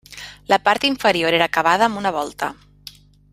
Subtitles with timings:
[0.51, 2.51] La part inferior era acabada amb una volta.